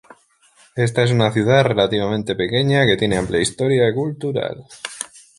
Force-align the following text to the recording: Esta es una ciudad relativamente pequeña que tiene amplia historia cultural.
Esta 0.75 1.03
es 1.03 1.11
una 1.11 1.31
ciudad 1.31 1.63
relativamente 1.63 2.33
pequeña 2.33 2.87
que 2.87 2.97
tiene 2.97 3.17
amplia 3.17 3.39
historia 3.39 3.93
cultural. 3.93 4.63